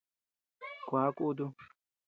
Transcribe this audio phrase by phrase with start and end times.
[0.87, 1.45] Kuä kutu.